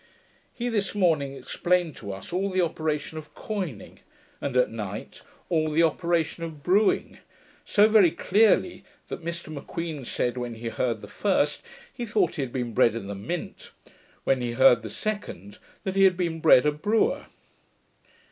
He 0.51 0.67
this 0.67 0.95
morning 0.95 1.35
explained 1.35 1.95
to 1.97 2.11
us 2.11 2.33
all 2.33 2.49
the 2.49 2.65
operation 2.65 3.19
of 3.19 3.35
coining, 3.35 3.99
and, 4.41 4.57
at 4.57 4.71
night, 4.71 5.21
all 5.47 5.69
the 5.69 5.83
operation 5.83 6.43
of 6.43 6.63
brewing, 6.63 7.19
so 7.63 7.87
very 7.87 8.09
clearly, 8.09 8.83
that 9.09 9.23
Mr 9.23 9.53
M'Queen 9.53 10.03
said, 10.03 10.37
when 10.37 10.55
he 10.55 10.69
heard 10.69 11.01
the 11.01 11.07
first, 11.07 11.61
he 11.93 12.07
thought 12.07 12.33
he 12.33 12.41
had 12.41 12.51
been 12.51 12.73
bred 12.73 12.95
in 12.95 13.05
the 13.05 13.13
Mint; 13.13 13.69
when 14.23 14.41
he 14.41 14.53
heard 14.53 14.81
the 14.81 14.89
second, 14.89 15.59
that 15.83 15.95
he 15.95 16.05
had 16.05 16.17
been 16.17 16.39
bred 16.39 16.65
a 16.65 16.71
brewer. 16.71 17.27